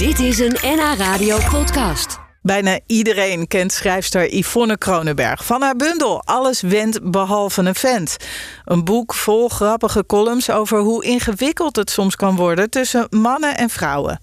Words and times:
Dit 0.00 0.18
is 0.18 0.38
een 0.38 0.56
NH 0.62 0.94
Radio 0.98 1.38
podcast. 1.50 2.18
Bijna 2.42 2.78
iedereen 2.86 3.46
kent 3.46 3.72
schrijfster 3.72 4.34
Yvonne 4.34 4.78
Kronenberg. 4.78 5.44
Van 5.44 5.62
haar 5.62 5.76
bundel 5.76 6.22
Alles 6.24 6.60
wendt 6.60 7.10
behalve 7.10 7.62
een 7.62 7.74
vent. 7.74 8.16
Een 8.64 8.84
boek 8.84 9.14
vol 9.14 9.48
grappige 9.48 10.06
columns 10.06 10.50
over 10.50 10.78
hoe 10.78 11.04
ingewikkeld 11.04 11.76
het 11.76 11.90
soms 11.90 12.16
kan 12.16 12.36
worden 12.36 12.70
tussen 12.70 13.06
mannen 13.10 13.56
en 13.56 13.70
vrouwen. 13.70 14.20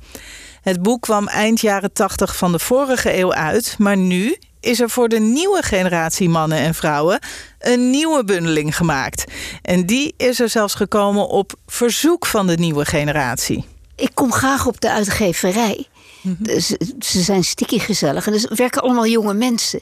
Het 0.61 0.81
boek 0.81 1.01
kwam 1.01 1.27
eind 1.27 1.61
jaren 1.61 1.93
80 1.93 2.35
van 2.35 2.51
de 2.51 2.59
vorige 2.59 3.17
eeuw 3.17 3.33
uit, 3.33 3.75
maar 3.77 3.97
nu 3.97 4.37
is 4.59 4.79
er 4.79 4.89
voor 4.89 5.09
de 5.09 5.19
nieuwe 5.19 5.63
generatie 5.63 6.29
mannen 6.29 6.57
en 6.57 6.73
vrouwen 6.73 7.19
een 7.59 7.89
nieuwe 7.89 8.23
bundeling 8.23 8.75
gemaakt. 8.75 9.31
En 9.61 9.85
die 9.85 10.13
is 10.17 10.39
er 10.39 10.49
zelfs 10.49 10.73
gekomen 10.73 11.27
op 11.27 11.53
verzoek 11.65 12.25
van 12.25 12.47
de 12.47 12.55
nieuwe 12.55 12.85
generatie. 12.85 13.65
Ik 13.97 14.09
kom 14.13 14.31
graag 14.31 14.65
op 14.65 14.81
de 14.81 14.91
uitgeverij. 14.91 15.87
Dus, 16.21 16.67
ze 16.99 17.21
zijn 17.21 17.43
sticky 17.43 17.79
gezellig. 17.79 18.25
En 18.25 18.31
dus 18.31 18.45
werken 18.55 18.81
allemaal 18.81 19.05
jonge 19.07 19.33
mensen. 19.33 19.79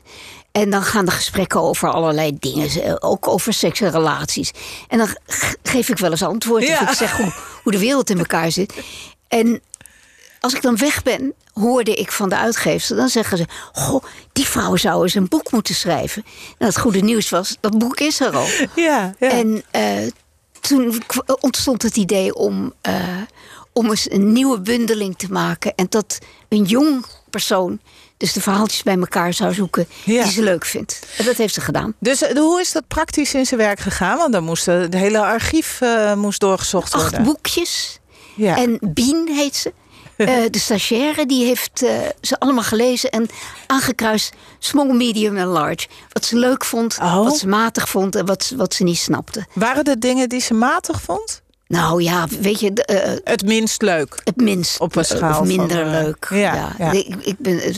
En 0.51 0.69
dan 0.69 0.83
gaan 0.83 1.05
de 1.05 1.11
gesprekken 1.11 1.61
over 1.61 1.91
allerlei 1.91 2.37
dingen. 2.39 2.69
ze- 2.69 3.01
Ook 3.01 3.27
over 3.27 3.53
seks 3.53 3.81
en 3.81 3.91
relaties. 3.91 4.51
En 4.87 4.97
dan 4.97 5.07
geef 5.63 5.89
ik 5.89 5.97
wel 5.97 6.11
eens 6.11 6.23
antwoord. 6.23 6.63
Ja. 6.67 6.81
Of 6.81 6.89
ik 6.89 6.95
zeg 6.97 7.17
hoe, 7.17 7.33
hoe 7.63 7.71
de 7.71 7.79
wereld 7.79 8.09
in 8.09 8.17
elkaar 8.17 8.51
zit. 8.51 8.73
En 9.27 9.61
als 10.39 10.53
ik 10.53 10.61
dan 10.61 10.77
weg 10.77 11.03
ben, 11.03 11.33
hoorde 11.53 11.93
ik 11.95 12.11
van 12.11 12.29
de 12.29 12.37
uitgeefster... 12.37 12.95
dan 12.95 13.09
zeggen 13.09 13.37
ze, 13.37 13.45
goh, 13.71 14.03
die 14.33 14.45
vrouw 14.47 14.75
zou 14.75 15.03
eens 15.03 15.13
een 15.15 15.27
boek 15.27 15.51
moeten 15.51 15.75
schrijven. 15.75 16.23
Nou, 16.57 16.71
het 16.71 16.79
goede 16.79 16.99
nieuws 16.99 17.29
was, 17.29 17.57
dat 17.59 17.77
boek 17.77 17.99
is 17.99 18.19
er 18.19 18.35
al. 18.35 18.45
Ja, 18.75 19.13
ja. 19.19 19.29
En 19.29 19.63
eh, 19.71 19.97
toen 20.61 21.01
ontstond 21.39 21.81
het 21.81 21.97
idee 21.97 22.35
om, 22.35 22.73
eh, 22.81 22.93
om 23.77 23.89
eens 23.89 24.11
een 24.11 24.31
nieuwe 24.33 24.59
bundeling 24.61 25.17
te 25.17 25.27
maken. 25.31 25.73
En 25.75 25.85
dat 25.89 26.19
een 26.49 26.63
jong 26.63 27.05
persoon 27.29 27.79
dus 28.17 28.33
de 28.33 28.41
verhaaltjes 28.41 28.83
bij 28.83 28.97
elkaar 28.97 29.33
zou 29.33 29.53
zoeken 29.53 29.87
Ja. 30.05 30.23
die 30.23 30.31
ze 30.31 30.41
leuk 30.41 30.65
vindt. 30.65 30.99
En 31.17 31.25
dat 31.25 31.35
heeft 31.37 31.53
ze 31.53 31.61
gedaan. 31.61 31.93
Dus 31.99 32.21
eh, 32.21 32.37
hoe 32.37 32.59
is 32.61 32.71
dat 32.71 32.87
praktisch 32.87 33.33
in 33.33 33.45
zijn 33.45 33.59
werk 33.59 33.79
gegaan? 33.79 34.17
Want 34.17 34.31
dan 34.33 34.43
moest 34.43 34.67
eh, 34.67 34.79
het 34.79 34.93
hele 34.93 35.19
archief 35.19 35.81
eh, 35.81 36.13
moest 36.13 36.39
doorgezocht 36.39 36.93
Acht 36.93 37.01
worden. 37.03 37.23
boekjes. 37.23 37.99
Ja. 38.35 38.57
En 38.57 38.77
Bien 38.81 39.27
heet 39.31 39.55
ze. 39.55 39.73
De 40.51 40.59
stagiaire 40.59 41.25
die 41.25 41.45
heeft 41.45 41.83
ze 42.21 42.39
allemaal 42.39 42.63
gelezen 42.63 43.09
en 43.09 43.27
aangekruist 43.67 44.33
small, 44.59 44.93
medium 44.93 45.37
en 45.37 45.45
large. 45.47 45.87
Wat 46.11 46.25
ze 46.25 46.35
leuk 46.37 46.65
vond, 46.65 46.97
Oh. 47.01 47.15
wat 47.23 47.37
ze 47.37 47.47
matig 47.47 47.89
vond 47.89 48.15
en 48.15 48.25
wat, 48.25 48.43
ze- 48.43 48.55
wat 48.55 48.73
ze 48.73 48.83
niet 48.83 48.97
snapte. 48.97 49.45
Waren 49.53 49.83
er 49.83 49.99
dingen 49.99 50.29
die 50.29 50.39
ze 50.41 50.53
matig 50.53 51.01
vond? 51.01 51.41
Nou 51.67 52.01
ja, 52.03 52.27
weet 52.41 52.59
je, 52.59 52.73
de, 52.73 52.83
eh, 52.85 53.17
Het 53.23 53.45
minst 53.45 53.81
leuk. 53.81 54.21
het 54.23 54.35
minst 54.35 54.79
Op 54.79 54.95
een 54.95 55.03
eh, 55.03 55.17
schaal 55.17 55.41
of 55.41 55.47
minder 55.47 55.83
van, 55.85 55.93
eh, 55.93 56.01
leuk. 56.03 56.27
ja, 56.29 56.75
ja. 56.77 56.91
Ik, 56.91 57.15
ik 57.21 57.35
ben, 57.39 57.59
eh, 57.61 57.73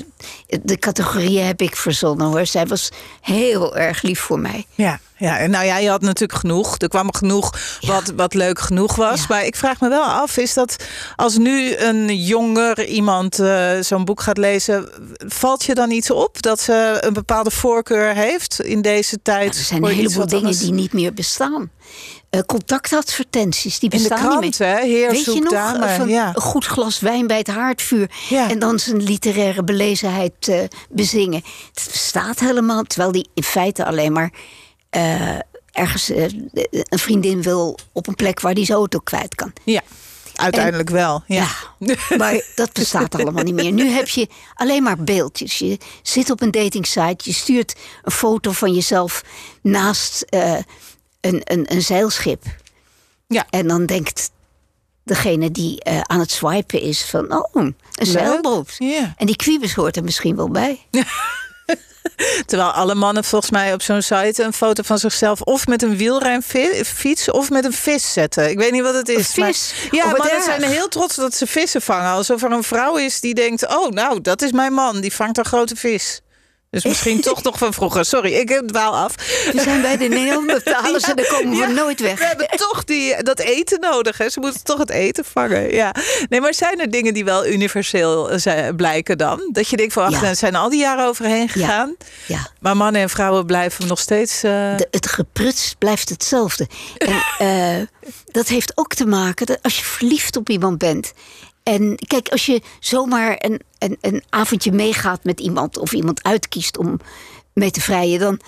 de 0.64 0.78
categorieën 0.78 1.46
heb 1.46 1.62
ik 1.62 1.76
verzonnen 1.76 2.28
hoor. 2.28 2.46
Zij 2.46 2.66
was 2.68 2.90
heel 3.22 3.78
erg 3.78 4.02
lief 4.02 4.20
voor 4.20 4.40
mij. 4.40 4.66
Ja, 4.76 5.00
ja. 5.18 5.38
En 5.38 5.50
nou 5.50 5.66
ja, 5.66 5.78
je 5.78 5.90
had 5.90 6.02
natuurlijk 6.02 6.40
genoeg. 6.40 6.78
Er 6.78 6.88
kwam 6.90 7.14
genoeg 7.14 7.50
Ja. 7.80 7.94
wat, 7.94 8.14
wat 8.16 8.34
leuk 8.34 8.60
genoeg 8.60 8.96
was. 8.96 9.20
Ja. 9.20 9.26
Maar 9.30 9.46
ik 9.46 9.56
vraag 9.56 9.80
me 9.80 9.90
wel 9.90 10.04
af, 10.04 10.38
is 10.38 10.54
dat 10.54 10.76
als 11.16 11.38
nu 11.38 11.76
een 11.76 12.16
jonger 12.16 12.86
iemand 12.86 13.40
eh, 13.40 13.70
zo'n 13.82 14.06
boek 14.06 14.22
gaat 14.22 14.38
lezen, 14.38 14.90
valt 15.28 15.64
je 15.64 15.74
dan 15.76 15.92
iets 15.92 16.12
op 16.12 16.42
dat 16.42 16.60
ze 16.60 16.98
een 17.00 17.14
bepaalde 17.14 17.52
voorkeur 17.52 18.14
heeft 18.16 18.62
in 18.62 18.82
deze 18.82 19.22
tijd? 19.22 19.56
er 19.58 19.64
zijn 19.64 19.84
een 19.84 19.90
heleboel 19.90 20.26
dingen 20.28 20.38
anders- 20.46 20.60
die 20.60 20.72
niet 20.74 20.94
meer 20.94 21.14
bestaan. 21.14 21.72
Eh, 22.30 22.42
contactadvertenties, 22.42 23.80
die 23.80 23.90
In 23.90 23.98
de 24.04 24.08
bestaan 24.10 24.40
niet 24.42 24.60
meer. 24.60 24.68
hè? 24.76 24.82
Heer 24.86 25.12
Weet 25.12 25.26
je 25.26 25.40
nog, 25.40 25.52
dame, 25.54 25.88
van 25.98 26.08
ja. 26.10 26.32
een 26.36 26.42
goed 26.42 26.66
glas 26.66 27.00
wijn 27.00 27.28
bij 27.28 27.38
het 27.38 27.48
haardvuur... 27.48 28.10
Ja. 28.30 28.50
en 28.50 28.60
dan 28.60 28.80
zijn 28.80 29.04
literaire 29.04 29.64
belezenheid 29.64 30.48
eh, 30.48 30.60
bezingen. 30.90 31.42
Het 31.74 31.90
bestaat 31.92 32.40
helemaal, 32.40 32.84
terwijl 32.84 33.12
die 33.12 33.30
in 33.34 33.44
feite 33.44 33.86
alleen 33.86 34.12
maar... 34.12 34.32
eh, 34.90 35.40
ergens 35.72 36.10
eh, 36.10 36.24
een 36.70 37.00
vriendin 37.00 37.42
wil 37.42 37.78
op 37.92 38.08
een 38.08 38.16
plek 38.16 38.40
waar 38.40 38.54
die 38.54 38.66
zijn 38.66 38.78
auto 38.78 39.00
kwijt 39.00 39.36
kan. 39.36 39.54
Ja, 39.64 39.82
uiteindelijk 40.36 40.90
wel. 40.90 41.24
Ja. 41.28 41.48
Ja, 41.80 41.96
maar 42.18 42.42
dat 42.56 42.74
bestaat 42.74 43.16
allemaal 43.20 43.44
niet 43.44 43.54
meer. 43.54 43.72
Nu 43.72 43.90
heb 43.90 44.08
je 44.08 44.28
alleen 44.54 44.84
maar 44.84 44.98
beeldjes. 44.98 45.58
Je 45.58 45.78
zit 46.02 46.30
op 46.30 46.42
een 46.42 46.52
datingsite, 46.52 47.30
je 47.30 47.34
stuurt 47.34 47.76
een 48.04 48.12
foto 48.12 48.52
van 48.52 48.74
jezelf 48.74 49.24
naast 49.62 50.22
eh, 50.22 50.58
een, 51.22 51.42
een, 51.44 51.74
een 51.74 51.82
zeilschip. 51.82 52.44
Ja. 53.28 53.46
En 53.50 53.68
dan 53.68 53.86
denkt 53.86 54.32
degene 55.04 55.52
die 55.52 55.86
aan 55.86 56.20
het 56.20 56.32
swipen 56.32 56.82
is 56.82 57.06
van, 57.06 57.34
oh, 57.34 57.54
een 57.54 57.76
zeilboot. 57.94 58.76
Ja. 58.78 59.14
En 59.18 59.26
die 59.26 59.36
Quibus 59.36 59.74
hoort 59.74 59.96
er 59.96 60.04
misschien 60.04 60.36
wel 60.36 60.50
bij. 60.50 60.80
Terwijl 62.46 62.72
alle 62.72 62.96
mannen 62.96 63.24
volgens 63.24 63.52
mij 63.52 63.74
op 63.74 63.82
zo'n 63.82 64.02
site 64.02 64.44
een 64.44 64.54
foto 64.54 64.84
van 64.84 64.98
zichzelf 64.98 65.42
of 65.42 65.68
met 65.68 65.84
een 65.84 65.98
wielrenfiets 65.98 67.32
of 67.32 67.50
met 67.50 67.66
een 67.66 67.74
vis 67.74 68.14
zetten. 68.14 68.50
Ik 68.50 68.58
weet 68.58 68.72
niet 68.72 68.82
wat 68.82 68.94
het 68.94 69.10
is. 69.10 69.38
Een 69.38 69.46
vis? 69.46 69.74
Maar, 69.74 70.00
ja, 70.00 70.06
mannen 70.06 70.32
erg. 70.32 70.44
zijn 70.44 70.64
heel 70.64 70.88
trots 70.88 71.16
dat 71.16 71.36
ze 71.36 71.48
vissen 71.48 71.82
vangen. 71.82 72.12
Alsof 72.12 72.44
er 72.44 72.52
een 72.52 72.64
vrouw 72.64 72.96
is 72.96 73.20
die 73.20 73.34
denkt: 73.34 73.68
oh, 73.68 73.90
nou, 73.90 74.22
dat 74.22 74.42
is 74.42 74.52
mijn 74.52 74.74
man. 74.74 75.02
Die 75.02 75.14
vangt 75.14 75.38
een 75.38 75.46
grote 75.46 75.76
vis. 75.76 76.22
Dus 76.70 76.84
misschien 76.84 77.22
toch 77.32 77.44
nog 77.44 77.58
van 77.58 77.74
vroeger. 77.74 78.06
Sorry, 78.06 78.34
ik 78.34 78.62
dwaal 78.68 78.96
af. 78.96 79.16
We 79.54 79.62
zijn 79.62 79.82
bij 79.82 79.98
de 79.98 80.08
Neandertalers 80.18 81.04
en 81.04 81.16
daar 81.16 81.28
komen 81.28 81.50
we 81.50 81.56
Ja, 81.58 81.68
nooit 81.68 82.00
weg. 82.00 82.20
We 82.20 82.26
hebben 82.26 82.48
toch 82.58 82.84
die, 82.84 83.24
dat 83.24 83.40
eten 83.40 83.80
nodig. 83.80 84.18
Hè? 84.18 84.30
Ze 84.30 84.40
moeten 84.40 84.64
toch 84.64 84.78
het 84.78 84.90
eten 84.90 85.26
vangen. 85.26 85.74
Ja. 85.74 85.96
Nee, 86.30 86.42
maar 86.42 86.54
zijn 86.54 86.80
er 86.80 86.92
dingen 86.92 87.14
die 87.14 87.26
wel 87.26 87.48
universeel 87.48 88.30
eh, 88.30 88.38
zijn, 88.40 88.76
blijken 88.76 89.18
dan? 89.18 89.50
Dat 89.52 89.68
je 89.70 89.78
denkt 89.78 89.94
van, 89.94 90.04
ach, 90.14 90.22
Ja. 90.22 90.34
zijn 90.34 90.56
al 90.56 90.70
die 90.70 90.80
jaren 90.80 91.06
overheen 91.06 91.50
gegaan. 91.50 91.96
Ja. 92.26 92.48
Maar 92.60 92.78
mannen 92.78 93.02
en 93.02 93.10
vrouwen 93.10 93.46
blijven 93.46 93.88
nog 93.88 94.00
steeds... 94.00 94.44
eh, 94.44 94.52
De, 94.78 94.88
het 94.92 95.08
gepruts 95.08 95.76
blijft 95.78 96.10
hetzelfde. 96.10 96.68
En 96.98 97.24
eh, 97.48 97.88
dat 98.26 98.48
heeft 98.48 98.72
ook 98.76 98.94
te 98.94 99.06
maken 99.06 99.46
dat 99.46 99.60
als 99.62 99.78
je 99.78 99.84
verliefd 99.84 100.36
op 100.38 100.50
iemand 100.50 100.78
bent. 100.78 101.14
En 101.68 101.96
kijk, 102.08 102.30
als 102.30 102.46
je 102.46 102.62
zomaar 102.80 103.36
een, 103.38 103.62
een, 103.78 103.98
een 104.02 104.24
avondje 104.30 104.72
meegaat 104.72 105.24
met 105.24 105.40
iemand 105.40 105.78
of 105.78 105.92
iemand 105.94 106.24
uitkiest 106.24 106.78
om 106.78 107.00
mee 107.54 107.72
te 107.72 107.82
vrijen, 107.82 108.20
dan, 108.20 108.40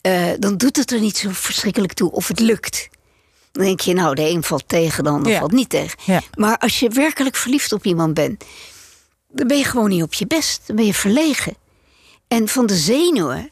eh, 0.00 0.30
dan 0.38 0.56
doet 0.56 0.76
het 0.76 0.90
er 0.92 1.00
niet 1.00 1.16
zo 1.16 1.28
verschrikkelijk 1.32 1.92
toe 1.92 2.10
of 2.10 2.28
het 2.28 2.40
lukt. 2.40 2.88
Dan 3.52 3.64
denk 3.64 3.80
je, 3.80 3.92
nou, 3.94 4.14
de 4.14 4.28
een 4.30 4.42
valt 4.42 4.68
tegen, 4.68 5.04
de 5.04 5.10
ander 5.10 5.32
Ja. 5.32 5.38
valt 5.38 5.52
niet 5.52 5.68
tegen. 5.68 5.98
Ja. 6.04 6.22
Maar 6.34 6.58
als 6.58 6.78
je 6.80 6.88
werkelijk 6.88 7.36
verliefd 7.36 7.72
op 7.72 7.84
iemand 7.84 8.14
bent, 8.14 8.44
dan 9.28 9.46
ben 9.46 9.56
je 9.58 9.64
gewoon 9.64 9.88
niet 9.88 10.02
op 10.02 10.14
je 10.14 10.26
best. 10.26 10.62
Dan 10.66 10.76
ben 10.76 10.86
je 10.86 10.94
verlegen. 10.94 11.54
En 12.28 12.48
van 12.48 12.66
de 12.66 12.76
zenuwen 12.76 13.50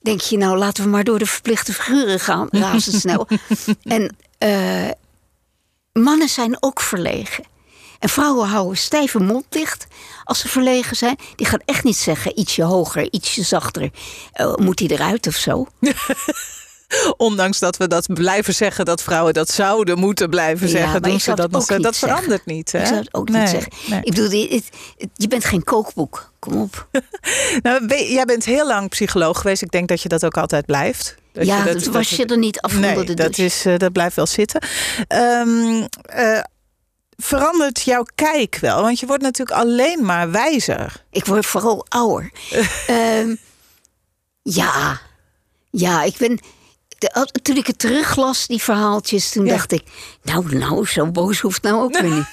denk 0.00 0.20
je, 0.20 0.36
nou 0.36 0.58
laten 0.58 0.84
we 0.84 0.90
maar 0.90 1.04
door 1.04 1.18
de 1.18 1.26
verplichte 1.26 1.72
figuren 1.72 2.20
gaan, 2.20 2.48
razendsnel. 2.64 3.28
en 3.82 4.16
eh, 4.38 4.90
mannen 5.92 6.28
zijn 6.28 6.56
ook 6.62 6.80
verlegen. 6.80 7.44
En 8.00 8.08
vrouwen 8.08 8.48
houden 8.48 8.76
stijve 8.76 9.18
mond 9.18 9.44
dicht 9.48 9.86
als 10.24 10.38
ze 10.40 10.48
verlegen 10.48 10.96
zijn. 10.96 11.16
Die 11.36 11.46
gaan 11.46 11.60
echt 11.64 11.84
niet 11.84 11.96
zeggen, 11.96 12.38
ietsje 12.38 12.62
hoger, 12.62 13.12
ietsje 13.12 13.42
zachter. 13.42 13.90
Eh, 14.32 14.54
moet 14.54 14.78
hij 14.78 14.88
eruit 14.88 15.26
of 15.26 15.34
zo? 15.34 15.66
ondanks 17.16 17.58
dat 17.58 17.76
we 17.76 17.88
dat 17.88 18.06
blijven 18.06 18.54
zeggen... 18.54 18.84
dat 18.84 19.02
vrouwen 19.02 19.34
dat 19.34 19.48
zouden 19.50 19.98
moeten 19.98 20.30
blijven 20.30 20.66
Ja, 20.66 20.72
zeggen... 20.72 21.02
doen 21.02 21.12
ik 21.14 21.20
ze 21.20 21.34
dat 21.34 21.50
nog 21.50 21.66
Dat 21.66 21.96
verandert 21.96 22.46
niet. 22.46 22.72
Hè? 22.72 22.80
Ik 22.80 22.86
zou 22.86 22.98
het 22.98 23.14
ook 23.14 23.28
Nee, 23.28 23.40
niet 23.40 23.50
zeggen. 23.50 23.72
nee. 23.88 24.00
Ik 24.02 24.14
bedoel, 24.14 24.28
dit- 24.28 24.50
het- 24.50 24.68
het- 24.96 25.10
je 25.14 25.28
bent 25.28 25.44
geen 25.44 25.64
kookboek. 25.64 26.32
Kom 26.38 26.60
op. 26.60 26.88
Nou, 27.62 27.86
jij 28.04 28.24
bent 28.24 28.44
heel 28.44 28.66
lang 28.66 28.88
psycholoog 28.88 29.40
geweest. 29.40 29.62
Ik 29.62 29.70
denk 29.70 29.88
dat 29.88 30.02
je 30.02 30.08
dat 30.08 30.24
ook 30.24 30.36
altijd 30.36 30.66
blijft. 30.66 31.14
Dat 31.32 31.46
ja, 31.46 31.64
je 31.66 31.72
dat, 31.74 31.84
was 31.86 32.10
je 32.10 32.24
er 32.26 32.38
niet 32.38 32.60
af 32.60 32.78
Nee, 32.78 33.04
de 33.04 33.14
dat, 33.14 33.38
is, 33.38 33.64
eh, 33.64 33.76
dat 33.76 33.92
blijft 33.92 34.16
wel 34.16 34.26
zitten. 34.26 34.62
Ehm, 35.08 35.86
eh, 36.02 36.38
verandert 37.20 37.80
jouw 37.82 38.04
kijk 38.14 38.58
wel? 38.60 38.82
Want 38.82 39.00
je 39.00 39.06
wordt 39.06 39.22
natuurlijk 39.22 39.58
alleen 39.58 40.04
maar 40.04 40.30
wijzer. 40.30 41.04
Ik 41.10 41.24
word 41.24 41.46
vooral 41.46 41.86
ouder. 41.88 42.30
Ehm, 42.86 43.34
ja, 44.42 45.00
ja, 45.70 46.02
ik 46.02 46.16
ben. 46.16 46.38
de- 46.98 47.28
toen 47.42 47.56
ik 47.56 47.66
het 47.66 47.78
teruglas, 47.78 48.46
die 48.46 48.62
verhaaltjes, 48.62 49.30
toen 49.30 49.44
Ja. 49.44 49.50
dacht 49.52 49.72
ik. 49.72 49.82
Nou, 50.22 50.56
nou, 50.56 50.86
zo 50.86 51.06
boos 51.10 51.40
hoeft 51.40 51.62
nou 51.62 51.82
ook 51.82 51.92
weer 52.00 52.10
niet. 52.10 52.26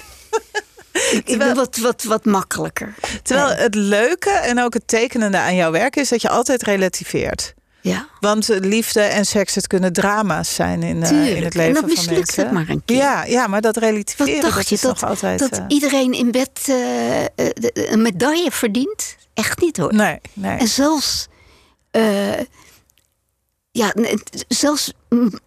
ik, 1.11 1.21
ik 1.29 1.37
ben 1.37 1.55
wat, 1.55 1.77
wat, 1.77 2.03
wat 2.03 2.25
makkelijker. 2.25 2.93
Terwijl 3.23 3.55
het 3.55 3.75
leuke 3.75 4.29
en 4.29 4.59
ook 4.63 4.73
het 4.73 4.87
tekenende 4.87 5.37
aan 5.37 5.55
jouw 5.55 5.71
werk 5.71 5.95
is 5.95 6.09
dat 6.09 6.21
je 6.21 6.29
altijd 6.29 6.63
relativeert. 6.63 7.53
Ja, 7.87 8.07
Want 8.19 8.49
eh, 8.49 8.59
liefde 8.59 9.01
en 9.01 9.25
seks, 9.25 9.55
het 9.55 9.67
kunnen 9.67 9.93
drama's 9.93 10.55
zijn 10.55 10.83
in, 10.83 11.03
eh, 11.03 11.37
in 11.37 11.43
het 11.43 11.53
leven 11.53 11.67
En 11.67 11.73
dan 11.73 11.81
van 11.81 11.91
mislukt 11.91 12.17
mensen. 12.17 12.43
het 12.43 12.53
maar 12.53 12.69
een 12.69 12.81
keer. 12.85 12.97
Ja, 12.97 13.23
ja 13.23 13.47
maar 13.47 13.61
dat 13.61 13.75
wat 13.75 13.83
relativeren, 13.83 14.41
dacht 14.41 14.55
dat 14.55 14.69
je 14.69 14.75
is 14.75 14.81
dat, 14.81 15.01
nog 15.01 15.09
altijd... 15.09 15.39
dat 15.39 15.51
eh, 15.51 15.65
iedereen 15.67 16.11
in 16.11 16.31
bed 16.31 16.49
een 17.73 18.01
medaille 18.01 18.51
verdient? 18.51 19.15
Echt 19.33 19.61
niet 19.61 19.77
hoor. 19.77 19.93
Nee, 19.93 20.19
nee. 20.33 20.57
En 20.57 20.67
zelfs, 20.67 21.27
ja, 23.71 23.93
zelfs 24.47 24.93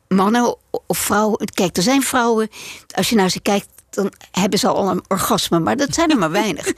mannen 0.09 0.57
of 0.87 0.99
vrouwen. 0.99 1.39
Kijk, 1.55 1.77
er 1.77 1.83
zijn 1.83 2.03
vrouwen, 2.03 2.49
als 2.95 3.09
je 3.09 3.17
naar 3.17 3.31
ze 3.31 3.41
kijkt, 3.41 3.69
dan 3.91 4.13
hebben 4.31 4.59
ze 4.59 4.69
al 4.69 4.91
een 4.91 5.05
orgasme, 5.09 5.59
maar 5.59 5.77
dat 5.77 5.95
zijn 5.95 6.11
er 6.11 6.19
maar 6.19 6.31
weinig. 6.31 6.73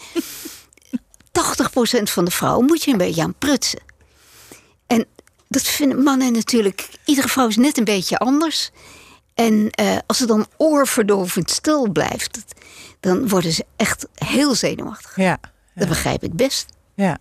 80% 1.33 2.03
van 2.03 2.25
de 2.25 2.31
vrouwen 2.31 2.67
moet 2.67 2.83
je 2.83 2.91
een 2.91 2.99
beetje 2.99 3.23
aan 3.23 3.35
prutsen. 3.39 3.81
Dat 5.53 5.63
vinden 5.63 6.03
mannen 6.03 6.33
natuurlijk. 6.33 6.89
Iedere 7.05 7.29
vrouw 7.29 7.49
is 7.49 7.57
net 7.57 7.79
een 7.79 7.85
beetje 7.85 8.19
anders. 8.19 8.71
En 9.35 9.71
eh, 9.71 9.97
als 10.07 10.19
het 10.19 10.29
dan 10.29 10.47
oorverdovend 10.57 11.51
stil 11.51 11.91
blijft, 11.91 12.45
dan 13.01 13.29
worden 13.29 13.53
ze 13.53 13.65
echt 13.77 14.07
heel 14.15 14.55
zenuwachtig. 14.55 15.17
Ja. 15.17 15.39
Dat 15.75 15.89
begrijp 15.89 16.23
ik 16.23 16.33
best. 16.33 16.67
Ja. 16.95 17.19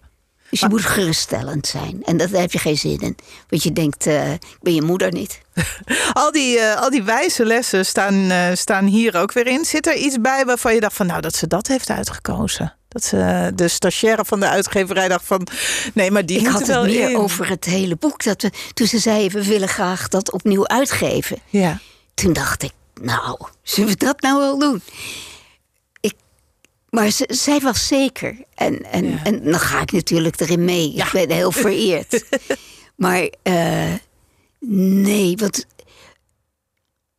Dus 0.49 0.59
je 0.59 0.69
moet 0.69 0.85
geruststellend 0.85 1.67
zijn. 1.67 2.03
En 2.03 2.17
dat, 2.17 2.29
daar 2.29 2.41
heb 2.41 2.51
je 2.51 2.59
geen 2.59 2.77
zin 2.77 2.99
in. 2.99 3.15
Want 3.49 3.63
je 3.63 3.73
denkt, 3.73 4.07
eh, 4.07 4.33
ik 4.33 4.59
ben 4.61 4.73
je 4.73 4.81
moeder 4.81 5.11
niet. 5.11 5.41
Al 6.13 6.31
die, 6.31 6.59
eh, 6.59 6.81
al 6.81 6.89
die 6.89 7.03
wijze 7.03 7.45
lessen 7.45 7.85
staan, 7.85 8.31
staan 8.57 8.85
hier 8.85 9.17
ook 9.17 9.31
weer 9.31 9.47
in. 9.47 9.65
Zit 9.65 9.87
er 9.87 9.95
iets 9.95 10.21
bij 10.21 10.45
waarvan 10.45 10.73
je 10.73 10.79
dacht 10.79 10.95
van 10.95 11.07
nou 11.07 11.21
dat 11.21 11.35
ze 11.35 11.47
dat 11.47 11.67
heeft 11.67 11.89
uitgekozen? 11.89 12.75
Dat 12.91 13.03
ze 13.03 13.51
de 13.55 13.67
stagiaire 13.67 14.25
van 14.25 14.39
de 14.39 14.47
uitgeverij 14.47 15.07
dacht 15.07 15.25
van 15.25 15.47
nee, 15.93 16.11
maar 16.11 16.25
die 16.25 16.39
ik 16.39 16.45
had 16.47 16.53
er 16.53 16.59
het 16.59 16.67
wel 16.67 16.83
meer 16.85 17.09
in. 17.09 17.17
over 17.17 17.49
het 17.49 17.65
hele 17.65 17.95
boek. 17.95 18.23
Dat 18.23 18.41
we, 18.41 18.51
toen 18.73 18.87
ze 18.87 18.97
zeiden, 18.99 19.31
we 19.41 19.47
willen 19.47 19.67
graag 19.67 20.07
dat 20.07 20.31
opnieuw 20.31 20.67
uitgeven. 20.67 21.37
Ja. 21.49 21.79
Toen 22.13 22.33
dacht 22.33 22.63
ik, 22.63 22.71
nou, 23.01 23.39
zullen 23.63 23.89
we 23.89 23.95
dat 23.97 24.21
nou 24.21 24.39
wel 24.39 24.59
doen? 24.59 24.81
Ik, 25.99 26.13
maar 26.89 27.09
ze, 27.09 27.25
zij 27.27 27.59
was 27.59 27.87
zeker. 27.87 28.35
En, 28.55 28.83
en, 28.91 29.09
Ja. 29.09 29.23
en 29.23 29.43
dan 29.43 29.59
ga 29.59 29.81
ik 29.81 29.91
natuurlijk 29.91 30.39
erin 30.39 30.65
mee. 30.65 30.93
Ik 30.93 31.09
ben 31.11 31.31
heel 31.31 31.51
vereerd. 31.51 32.23
maar 32.95 33.29
eh, 33.43 33.93
nee, 34.99 35.35
want 35.37 35.65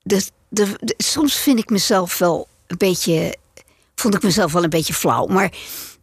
de, 0.03 0.23
de- 0.49 0.95
soms 0.97 1.35
vind 1.37 1.59
ik 1.59 1.71
mezelf 1.71 2.19
wel 2.19 2.49
een 2.67 2.77
beetje... 2.79 3.37
Vond 4.03 4.15
ik 4.15 4.23
mezelf 4.23 4.53
wel 4.53 4.63
een 4.65 4.71
beetje 4.71 4.95
flauw. 4.95 5.27
Maar 5.27 5.53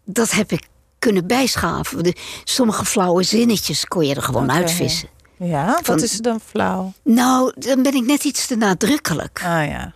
dat 0.05 0.31
heb 0.31 0.51
ik 0.51 0.67
kunnen 0.99 1.27
bijschaven. 1.27 2.03
De, 2.03 2.15
sommige 2.43 2.85
flauwe 2.85 3.23
zinnetjes 3.23 3.85
kon 3.85 4.05
je 4.07 4.15
er 4.15 4.21
gewoon 4.21 4.51
uitvissen. 4.51 5.09
Ja, 5.37 5.79
wat 5.83 6.01
is 6.01 6.13
er 6.13 6.21
dan 6.21 6.39
flauw? 6.49 6.93
Nou, 7.03 7.51
dan 7.55 7.83
ben 7.83 7.93
ik 7.93 8.05
net 8.05 8.23
iets 8.23 8.47
te 8.47 8.55
nadrukkelijk. 8.55 9.41
Ah 9.43 9.67
ja. 9.67 9.93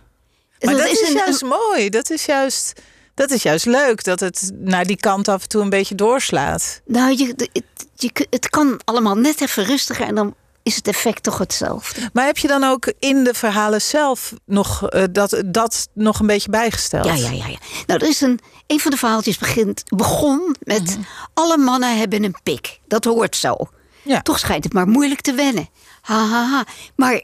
Maar 0.60 0.74
dat, 0.76 0.86
is, 0.88 1.08
een- 1.08 1.14
juist 1.14 1.42
mooi. 1.42 1.88
Dat 1.88 2.10
is 2.10 2.24
juist, 2.24 2.80
dat 3.14 3.30
is 3.30 3.42
juist 3.42 3.66
leuk 3.66 4.04
dat 4.04 4.20
het 4.20 4.50
naar 4.54 4.86
die 4.86 4.96
kant 4.96 5.28
af 5.28 5.42
en 5.42 5.48
toe 5.48 5.62
een 5.62 5.70
beetje 5.70 5.94
doorslaat. 5.94 6.80
Nou, 6.86 7.16
je, 7.16 7.26
het, 7.26 7.50
je, 7.94 8.26
het 8.30 8.48
kan 8.50 8.80
allemaal 8.84 9.14
net 9.16 9.40
even 9.40 9.64
rustiger 9.64 10.06
en 10.06 10.14
dan 10.14 10.34
is 10.64 10.76
het 10.76 10.88
effect 10.88 11.22
toch 11.22 11.38
hetzelfde. 11.38 12.10
Maar 12.12 12.26
heb 12.26 12.38
je 12.38 12.48
dan 12.48 12.64
ook 12.64 12.92
in 12.98 13.24
de 13.24 13.34
verhalen 13.34 13.82
zelf 13.82 14.32
nog 14.46 14.88
eh, 14.88 15.02
dat, 15.10 15.42
dat 15.46 15.88
nog 15.94 16.20
een 16.20 16.26
beetje 16.26 16.50
bijgesteld? 16.50 17.04
Ja, 17.04 17.14
ja, 17.14 17.30
ja. 17.30 17.46
ja. 17.46 17.58
Nou, 17.86 18.00
er 18.00 18.08
is 18.08 18.20
een, 18.20 18.40
een 18.66 18.80
van 18.80 18.90
de 18.90 18.96
verhaaltjes 18.96 19.38
begint, 19.38 19.82
begon 19.96 20.56
met... 20.60 20.82
Mhm. 20.84 21.00
alle 21.34 21.56
mannen 21.56 21.98
hebben 21.98 22.24
een 22.24 22.36
pik. 22.42 22.80
Dat 22.86 23.04
hoort 23.04 23.36
zo. 23.36 23.56
Ja. 24.02 24.22
Toch 24.22 24.38
schijnt 24.38 24.64
het 24.64 24.72
maar 24.72 24.88
moeilijk 24.88 25.20
te 25.20 25.32
wennen. 25.34 25.68
Ha, 26.00 26.26
ha, 26.26 26.44
ha. 26.48 26.64
Maar 26.96 27.22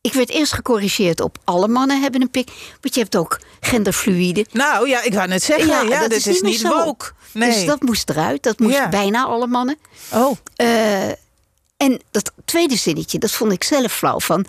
ik 0.00 0.12
werd 0.12 0.30
eerst 0.30 0.52
gecorrigeerd 0.52 1.20
op 1.20 1.38
alle 1.44 1.68
mannen 1.68 2.00
hebben 2.00 2.20
een 2.22 2.30
pik. 2.30 2.48
Want 2.80 2.94
je 2.94 3.00
hebt 3.00 3.16
ook 3.16 3.40
genderfluïde. 3.60 4.46
Nou 4.52 4.88
ja, 4.88 5.02
ik 5.02 5.14
wou 5.14 5.28
net 5.28 5.42
zeggen, 5.42 5.88
ja, 5.88 6.00
dat 6.00 6.10
dit 6.10 6.26
is, 6.26 6.40
niet 6.40 6.60
zo. 6.60 6.84
woke. 6.84 7.10
Nee. 7.32 7.52
Dus 7.52 7.64
dat 7.64 7.82
moest 7.82 8.10
eruit. 8.10 8.42
Dat 8.42 8.58
moest 8.58 8.74
Ja. 8.74 8.88
bijna 8.88 9.24
alle 9.24 9.46
mannen. 9.46 9.76
Oh, 10.12 10.36
Eh, 10.56 11.08
en 11.82 12.00
dat 12.10 12.32
tweede 12.44 12.76
zinnetje, 12.76 13.18
dat 13.18 13.30
vond 13.30 13.52
ik 13.52 13.64
zelf 13.64 13.92
flauw. 13.92 14.20
Van, 14.20 14.46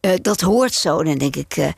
eh, 0.00 0.12
dat 0.22 0.40
hoort 0.40 0.74
zo. 0.74 0.98
En 0.98 1.04
dan 1.04 1.18
denk 1.18 1.36
ik, 1.36 1.56
eh, 1.56 1.68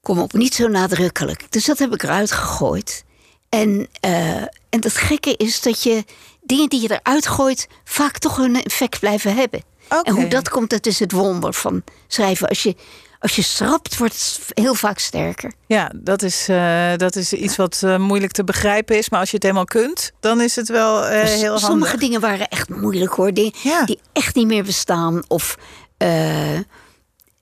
kom 0.00 0.18
op, 0.18 0.32
niet 0.32 0.54
zo 0.54 0.68
nadrukkelijk. 0.68 1.52
Dus 1.52 1.64
dat 1.64 1.78
heb 1.78 1.92
ik 1.92 2.02
eruit 2.02 2.32
gegooid. 2.32 3.04
En, 3.48 3.88
eh, 4.00 4.42
en 4.42 4.80
het 4.80 4.96
gekke 4.96 5.36
is 5.36 5.60
dat 5.60 5.82
je 5.82 6.04
dingen 6.42 6.68
die 6.68 6.80
je 6.80 7.00
eruit 7.00 7.26
gooit... 7.26 7.66
vaak 7.84 8.18
toch 8.18 8.38
een 8.38 8.62
effect 8.62 9.00
blijven 9.00 9.34
hebben. 9.34 9.62
En 10.02 10.14
hoe 10.14 10.28
dat 10.28 10.48
komt, 10.48 10.70
dat 10.70 10.86
is 10.86 10.98
het 10.98 11.12
wonder 11.12 11.54
van 11.54 11.82
schrijven. 12.06 12.48
Als 12.48 12.62
je, 12.62 12.76
als 13.20 13.36
je 13.36 13.42
schrapt, 13.42 13.96
wordt 13.96 14.14
het 14.14 14.40
heel 14.64 14.74
vaak 14.74 14.98
sterker. 14.98 15.52
ja, 15.66 15.92
dat 15.94 16.22
is, 16.22 16.48
eh, 16.48 16.92
dat 16.96 17.16
is 17.16 17.32
iets 17.32 17.56
wat 17.56 17.82
eh, 17.84 17.96
moeilijk 17.98 18.32
te 18.32 18.44
begrijpen 18.44 18.96
is. 18.98 19.10
Maar 19.10 19.20
als 19.20 19.28
je 19.28 19.34
het 19.34 19.44
helemaal 19.44 19.64
kunt, 19.64 20.12
dan 20.20 20.40
is 20.40 20.56
het 20.56 20.68
wel 20.68 21.04
eh, 21.06 21.20
Dus 21.22 21.30
heel 21.40 21.58
Sommige 21.58 21.66
handig. 21.90 22.00
dingen 22.00 22.20
waren 22.20 22.48
echt 22.48 22.68
moeilijk 22.68 23.12
hoor. 23.12 23.32
Dingen 23.32 23.52
Ja. 23.62 23.84
die 23.84 23.98
echt 24.12 24.34
niet 24.34 24.46
meer 24.46 24.64
bestaan. 24.64 25.22
Of 25.28 25.56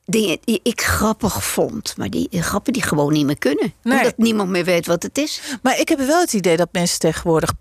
dingen 0.04 0.38
die 0.44 0.60
ik 0.62 0.80
grappig 0.80 1.44
vond. 1.44 1.94
Maar 1.96 2.10
die 2.10 2.28
grappen 2.30 2.72
die 2.72 2.82
gewoon 2.82 3.12
niet 3.12 3.26
meer 3.26 3.38
kunnen. 3.38 3.72
Nee. 3.82 3.98
Omdat 3.98 4.16
niemand 4.18 4.48
meer 4.50 4.64
weet 4.64 4.86
wat 4.86 5.02
het 5.02 5.18
is. 5.18 5.40
Maar 5.62 5.78
ik 5.80 5.88
heb 5.88 5.98
wel 5.98 6.20
het 6.20 6.32
idee 6.32 6.56
dat 6.56 6.68
mensen 6.72 6.98
tegenwoordig 6.98 7.52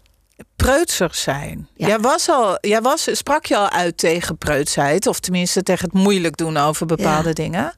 preutsers 0.55 1.21
zijn. 1.21 1.67
Ja. 1.75 1.87
Jij, 1.87 1.99
was 1.99 2.29
al, 2.29 2.57
jij 2.61 2.81
was, 2.81 3.07
sprak 3.11 3.45
je 3.45 3.57
al 3.57 3.69
uit 3.69 3.97
tegen 3.97 4.37
preutsheid? 4.37 5.07
Of 5.07 5.19
tenminste 5.19 5.63
tegen 5.63 5.85
het 5.85 5.93
moeilijk 5.93 6.37
doen 6.37 6.57
over 6.57 6.85
bepaalde 6.85 7.27
Ja. 7.27 7.33
dingen? 7.33 7.75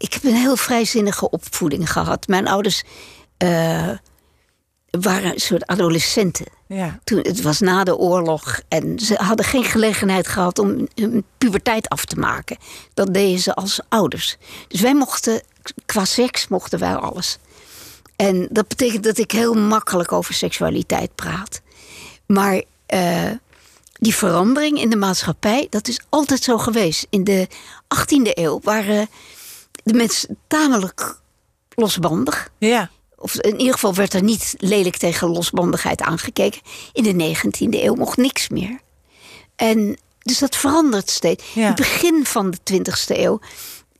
Ik 0.00 0.12
heb 0.12 0.24
een 0.24 0.34
heel 0.34 0.56
vrijzinnige 0.56 1.30
opvoeding 1.30 1.92
gehad. 1.92 2.26
Mijn 2.26 2.48
ouders 2.48 2.82
eh, 3.36 3.90
waren 4.90 5.32
een 5.32 5.40
soort 5.40 5.66
adolescenten. 5.66 6.46
Ja. 6.66 6.98
Toen, 7.04 7.18
het 7.18 7.42
was 7.42 7.60
na 7.60 7.84
de 7.84 7.96
oorlog 7.96 8.60
en 8.68 8.98
ze 8.98 9.14
hadden 9.14 9.46
geen 9.46 9.64
gelegenheid 9.64 10.28
gehad 10.28 10.58
om 10.58 10.88
hun 10.94 11.24
puberteit 11.38 11.88
af 11.88 12.04
te 12.04 12.16
maken. 12.16 12.56
Dat 12.94 13.14
deden 13.14 13.38
ze 13.38 13.54
als 13.54 13.80
ouders. 13.88 14.36
Dus 14.68 14.80
wij 14.80 14.94
mochten, 14.94 15.42
qua 15.86 16.04
seks 16.04 16.48
mochten 16.48 16.78
wij 16.78 16.94
alles. 16.94 17.38
En 18.16 18.48
dat 18.50 18.68
betekent 18.68 19.04
dat 19.04 19.18
ik 19.18 19.30
heel 19.32 19.54
makkelijk 19.54 20.12
over 20.12 20.34
seksualiteit 20.34 21.14
praat. 21.14 21.60
Maar 22.26 22.62
eh, 22.86 23.30
die 23.92 24.14
verandering 24.14 24.80
in 24.80 24.90
de 24.90 24.96
maatschappij, 24.96 25.66
dat 25.70 25.88
is 25.88 26.00
altijd 26.08 26.42
zo 26.42 26.58
geweest. 26.58 27.06
In 27.10 27.24
de 27.24 27.48
18e 27.94 28.32
eeuw 28.34 28.60
waren 28.62 29.08
de 29.84 29.94
mensen 29.94 30.38
tamelijk 30.46 31.20
losbandig. 31.74 32.50
Ja. 32.58 32.90
Of 33.16 33.34
in 33.34 33.58
ieder 33.58 33.72
geval 33.74 33.94
werd 33.94 34.14
er 34.14 34.22
niet 34.22 34.54
lelijk 34.58 34.96
tegen 34.96 35.28
losbandigheid 35.28 36.00
aangekeken. 36.00 36.60
In 36.92 37.02
de 37.02 37.34
19e 37.36 37.68
eeuw 37.70 37.94
mocht 37.94 38.16
niks 38.16 38.48
meer. 38.48 38.78
En 39.56 39.96
dus 40.18 40.38
dat 40.38 40.56
verandert 40.56 41.10
steeds. 41.10 41.44
Ja. 41.54 41.66
Het 41.66 41.76
begin 41.76 42.26
van 42.26 42.50
de 42.50 42.58
20e 42.72 43.16
eeuw, 43.18 43.40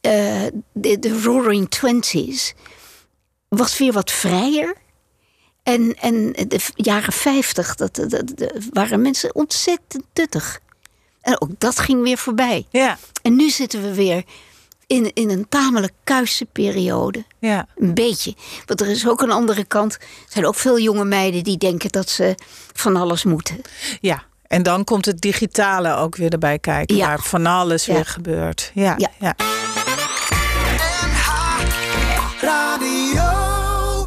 eh, 0.01 0.43
de, 0.73 0.99
de 0.99 1.23
Roaring 1.23 1.71
Twenties, 1.71 2.55
was 3.49 3.79
weer 3.79 3.93
wat 3.93 4.11
vrijer. 4.11 4.75
En, 5.63 5.95
en 5.95 6.33
de 6.33 6.61
jaren 6.75 7.13
50, 7.13 7.75
dat, 7.75 7.95
dat, 7.95 8.11
dat- 8.11 8.53
waren 8.73 9.03
mensen 9.03 9.35
ontzettend 9.35 10.05
tuttig. 10.13 10.61
En 11.21 11.41
ook 11.41 11.51
dat 11.59 11.79
ging 11.79 12.03
weer 12.03 12.19
voorbij. 12.19 12.67
Ja. 12.71 12.99
En 13.23 13.37
nu 13.37 13.51
zitten 13.51 13.83
we 13.83 13.95
weer 13.95 14.25
in, 14.91 15.11
in 15.15 15.31
een 15.31 15.47
tamelijk 15.49 15.93
kuisse 16.05 16.45
periode. 16.45 17.25
Ja. 17.39 17.67
Een 17.77 17.95
beetje. 17.95 18.35
Want 18.67 18.81
er 18.81 18.89
is 18.89 19.09
ook 19.09 19.23
een 19.23 19.31
andere 19.31 19.65
kant. 19.65 19.95
Er 19.95 20.01
zijn 20.29 20.47
ook 20.47 20.55
veel 20.55 20.79
jonge 20.79 21.05
meiden 21.05 21.45
die 21.45 21.57
denken 21.59 21.91
dat 21.91 22.09
ze 22.09 22.35
van 22.73 22.97
alles 22.97 23.25
moeten. 23.25 23.61
Ja. 24.01 24.23
En 24.47 24.63
dan 24.63 24.85
komt 24.85 25.05
het 25.05 25.21
digitale 25.21 25.95
ook 25.95 26.17
weer 26.17 26.33
erbij 26.33 26.59
kijken, 26.59 26.97
Ja. 26.97 27.07
waar 27.07 27.21
van 27.21 27.47
alles 27.47 27.85
Ja. 27.87 27.95
weer 27.95 28.07
gebeurt. 28.07 28.71
Ja. 28.75 28.95
Ja. 28.99 29.11
ja. 29.19 29.35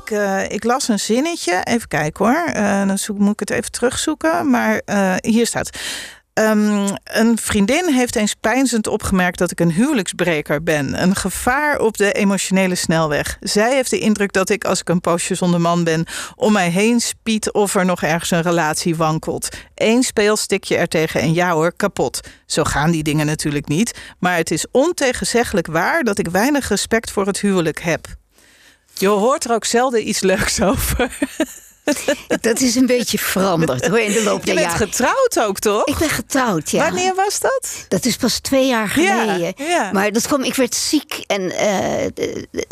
Ik, 0.04 0.12
eh, 0.12 0.50
ik 0.50 0.64
las 0.64 0.88
een 0.88 1.00
zinnetje. 1.00 1.62
Even 1.64 1.88
kijken 1.88 2.26
hoor. 2.26 2.44
Eh, 2.54 2.88
dan 2.88 2.98
zoek, 2.98 3.18
moet 3.18 3.34
ik 3.34 3.40
het 3.40 3.50
even 3.50 3.72
terugzoeken. 3.72 4.50
Maar 4.50 4.82
eh, 4.86 5.14
hier 5.22 5.48
staat. 5.48 5.70
Ehm, 6.34 6.88
een 7.04 7.38
vriendin 7.38 7.94
heeft 7.94 8.16
eens 8.16 8.34
pijnzend 8.34 8.88
opgemerkt 8.88 9.38
dat 9.38 9.52
ik 9.52 9.60
een 9.60 9.72
huwelijksbreker 9.72 10.64
ben. 10.64 11.02
Een 11.02 11.16
gevaar 11.16 11.80
op 11.80 11.98
de 11.98 12.12
emotionele 12.12 12.76
snelweg. 12.76 13.38
Zij 13.40 13.74
heeft 13.74 13.90
de 13.90 14.00
indruk 14.00 14.34
dat 14.34 14.50
ik, 14.50 14.66
als 14.66 14.80
ik 14.80 14.90
een 14.90 15.02
poosje 15.02 15.36
zonder 15.36 15.62
man 15.62 15.84
ben, 15.84 16.06
om 16.36 16.52
mij 16.52 16.70
heen 16.70 17.00
spiet 17.00 17.52
of 17.52 17.76
er 17.76 17.86
nog 17.86 18.02
ergens 18.02 18.32
een 18.32 18.42
relatie 18.42 18.96
wankelt. 18.96 19.50
Eén 19.76 20.04
speelstikje 20.04 20.76
ertegen 20.76 21.22
en 21.22 21.34
ja 21.34 21.52
hoor, 21.52 21.74
kapot. 21.74 22.20
Zo 22.46 22.64
gaan 22.64 22.92
die 22.92 23.04
dingen 23.04 23.26
natuurlijk 23.26 23.68
niet. 23.68 24.00
Maar 24.20 24.38
het 24.38 24.52
is 24.52 24.66
ontegenzeggelijk 24.72 25.68
waar 25.68 26.04
dat 26.04 26.20
ik 26.20 26.28
weinig 26.28 26.68
respect 26.68 27.12
voor 27.12 27.26
het 27.26 27.40
huwelijk 27.40 27.82
heb. 27.82 28.08
Je 28.94 29.08
hoort 29.08 29.46
er 29.46 29.54
ook 29.54 29.66
zelden 29.66 30.08
iets 30.08 30.20
leuks 30.20 30.62
over. 30.62 31.18
Dat 32.42 32.60
is 32.60 32.76
een 32.76 32.86
beetje 32.86 33.18
veranderd 33.18 33.88
hoor, 33.88 34.00
in 34.00 34.12
de 34.12 34.24
loop 34.24 34.40
Je 34.40 34.46
der 34.46 34.56
bent 34.56 34.72
jaren. 34.72 34.88
getrouwd 34.88 35.40
ook, 35.40 35.60
toch? 35.60 35.86
Ik 35.86 35.98
ben 35.98 36.10
getrouwd, 36.10 36.72
ja. 36.72 36.84
Wanneer 36.84 37.16
was 37.16 37.40
dat? 37.40 37.86
Dat 37.88 38.06
is 38.06 38.16
pas 38.16 38.40
twee 38.40 38.68
jaar 38.68 39.00
Ja, 39.02 39.20
geleden. 39.24 39.54
ja. 39.68 39.90
Maar 39.92 40.12
dat 40.12 40.28
kwam, 40.28 40.44
ik 40.44 40.56
werd 40.56 40.76
ziek 40.76 41.24
en 41.28 41.52
eh, 41.58 42.08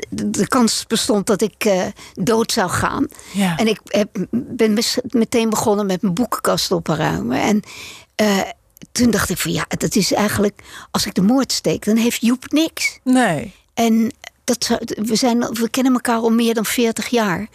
de, 0.10 0.48
kans 0.48 0.86
bestond 0.88 1.28
dat 1.28 1.42
ik 1.42 1.66
eh, 1.66 1.82
dood 2.14 2.52
zou 2.52 2.70
gaan. 2.70 3.08
Ja. 3.34 3.58
En 3.58 3.68
ik 3.68 3.80
heb, 3.86 4.10
ben 4.32 4.78
meteen 5.10 5.50
begonnen 5.50 5.86
met 5.86 6.02
mijn 6.02 6.14
boekenkast 6.14 6.72
op 6.72 6.84
te 6.86 6.96
ruimen. 6.96 7.42
En 7.42 7.62
eh, 8.16 8.40
toen 8.92 9.12
dacht 9.12 9.30
ik 9.30 9.38
van 9.38 9.52
ja, 9.52 9.66
dat 9.78 9.96
is 9.96 10.14
eigenlijk... 10.14 10.60
Als 10.92 11.06
ik 11.06 11.14
de 11.14 11.22
moord 11.22 11.52
steek, 11.52 11.86
dan 11.86 11.96
heeft 11.96 12.22
Joep 12.22 12.52
niks. 12.52 13.00
Nee. 13.04 13.54
En 13.74 14.12
dat, 14.44 14.64
zou- 14.64 14.80
we, 14.86 15.16
zijn, 15.16 15.40
we 15.40 15.70
kennen 15.70 15.94
elkaar 15.94 16.16
al 16.18 16.30
meer 16.30 16.54
dan 16.54 16.66
40 16.66 17.08
jaar. 17.08 17.48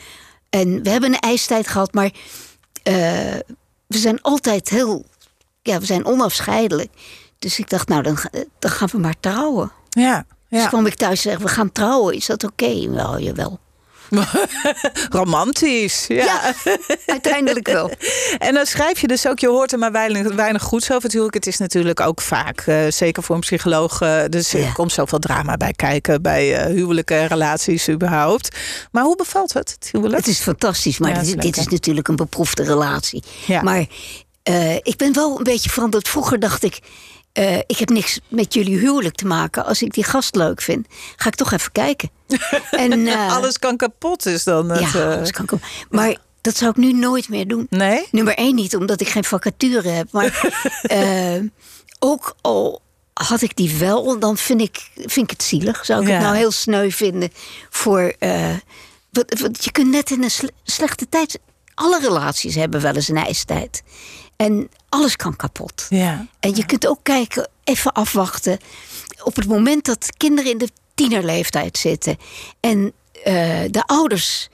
En 0.60 0.82
we 0.82 0.90
hebben 0.90 1.12
een 1.12 1.18
ijstijd 1.18 1.68
gehad, 1.68 1.94
maar 1.94 2.10
eh, 2.82 2.94
we 3.86 3.98
zijn 3.98 4.22
altijd 4.22 4.68
heel. 4.68 5.04
Ja, 5.62 5.78
we 5.78 5.86
zijn 5.86 6.04
onafscheidelijk. 6.06 6.90
Dus 7.38 7.58
ik 7.58 7.68
dacht, 7.68 7.88
nou, 7.88 8.02
dan, 8.02 8.18
dan 8.58 8.70
gaan 8.70 8.88
we 8.92 8.98
maar 8.98 9.20
trouwen. 9.20 9.72
Ja, 9.90 10.26
Dus 10.48 10.68
kwam 10.68 10.86
ik 10.86 10.94
thuis 10.94 11.24
en 11.24 11.30
zeg, 11.30 11.40
we 11.40 11.48
gaan 11.48 11.72
trouwen. 11.72 12.14
Is 12.14 12.26
dat 12.26 12.44
oké? 12.44 12.90
Wel, 12.90 13.20
jawel. 13.20 13.58
romantisch. 15.10 16.04
Ja. 16.08 16.24
Ja, 16.24 16.54
uiteindelijk 17.06 17.66
wel. 17.66 17.90
En 18.38 18.54
dan 18.54 18.66
schrijf 18.66 19.00
je 19.00 19.06
dus 19.06 19.26
ook, 19.28 19.38
je 19.38 19.48
hoort 19.48 19.72
er 19.72 19.78
maar 19.78 19.92
weinig, 19.92 20.34
weinig 20.34 20.62
goeds 20.62 20.90
over 20.90 21.02
natuurlijk. 21.02 21.34
Het 21.34 21.46
is 21.46 21.58
natuurlijk 21.58 22.00
ook 22.00 22.20
vaak, 22.20 22.60
eh, 22.60 22.78
zeker 22.88 23.22
voor 23.22 23.34
een 23.34 23.40
psycholoog, 23.40 24.00
eh, 24.00 24.20
dus 24.28 24.52
er 24.52 24.60
Ja. 24.60 24.72
komt 24.72 24.92
zoveel 24.92 25.18
drama 25.18 25.56
bij 25.56 25.72
kijken, 25.72 26.22
bij 26.22 26.56
eh, 26.56 26.66
huwelijken 26.74 27.16
en 27.16 27.26
relaties 27.26 27.88
überhaupt. 27.88 28.56
Maar 28.90 29.04
hoe 29.04 29.16
bevalt 29.16 29.52
het, 29.52 29.76
het 29.78 29.88
huwelijk? 29.92 30.16
Het 30.16 30.26
is 30.26 30.38
fantastisch, 30.38 30.98
maar 30.98 31.10
Ja, 31.10 31.16
het 31.16 31.26
is 31.26 31.32
dit, 31.32 31.42
dit 31.42 31.56
is 31.56 31.66
natuurlijk 31.68 32.08
een 32.08 32.16
beproefde 32.16 32.62
relatie. 32.62 33.22
Maar 33.62 33.86
ik 34.82 34.94
ben 34.96 35.12
wel 35.12 35.36
een 35.38 35.44
beetje 35.44 35.70
veranderd. 35.70 36.08
Vroeger 36.08 36.38
dacht 36.38 36.62
ik, 36.62 36.78
eh, 37.36 37.56
ik 37.58 37.78
heb 37.78 37.88
niks 37.88 38.20
met 38.28 38.54
jullie 38.54 38.78
huwelijk 38.78 39.14
te 39.14 39.26
maken. 39.26 39.64
Als 39.64 39.82
ik 39.82 39.94
die 39.94 40.04
gast 40.04 40.34
leuk 40.34 40.62
vind, 40.62 40.86
ga 41.16 41.28
ik 41.28 41.34
toch 41.34 41.52
even 41.52 41.72
kijken. 41.72 42.10
en, 42.70 43.06
eh, 43.06 43.36
Alles 43.36 43.58
kan 43.58 43.76
kapot 43.76 44.26
is 44.26 44.44
dan 44.44 44.68
het... 44.70 44.92
ja, 44.92 45.10
eh, 45.10 45.16
alles 45.16 45.30
kan 45.30 45.46
komen. 45.46 45.64
Maar 45.90 46.16
dat 46.40 46.56
zou 46.56 46.70
ik 46.70 46.76
nu 46.76 46.92
nooit 46.92 47.28
meer 47.28 47.48
doen. 47.48 47.66
Nee? 47.70 48.06
Nummer 48.10 48.34
één 48.34 48.54
niet, 48.54 48.76
omdat 48.76 49.00
ik 49.00 49.08
geen 49.08 49.24
vacature 49.24 49.88
heb. 49.88 50.08
Maar 50.12 50.40
ook 51.98 52.34
al 52.40 52.82
had 53.12 53.42
ik 53.42 53.56
die 53.56 53.74
wel, 53.78 54.18
dan 54.18 54.36
vind 54.36 54.60
ik, 54.60 54.90
vind 54.94 55.16
ik 55.16 55.30
het 55.30 55.42
zielig. 55.42 55.84
Zou 55.84 56.02
ik 56.02 56.08
Ja. 56.08 56.14
het 56.14 56.22
nou 56.22 56.36
heel 56.36 56.50
sneu 56.50 56.90
vinden 56.90 57.30
voor... 57.70 58.14
wat, 59.10 59.38
wat, 59.40 59.64
je 59.64 59.72
kunt 59.72 59.90
net 59.90 60.10
in 60.10 60.22
een 60.22 60.30
sle- 60.30 60.50
slechte 60.64 61.08
tijd... 61.08 61.38
Alle 61.76 62.00
relaties 62.00 62.54
hebben 62.54 62.80
wel 62.80 62.94
eens 62.94 63.08
een 63.08 63.16
ijstijd. 63.16 63.82
En 64.36 64.68
alles 64.88 65.16
kan 65.16 65.36
kapot. 65.36 65.86
Ja. 65.88 66.26
En 66.40 66.56
je 66.56 66.66
kunt 66.66 66.86
ook 66.86 66.98
kijken, 67.02 67.48
even 67.64 67.92
afwachten. 67.92 68.58
Op 69.22 69.36
het 69.36 69.46
moment 69.46 69.84
dat 69.84 70.16
kinderen 70.16 70.50
in 70.50 70.58
de 70.58 70.68
tienerleeftijd 70.94 71.78
zitten... 71.78 72.16
en 72.60 72.92
eh, 73.24 73.62
de 73.70 73.82
ouders 73.86 74.48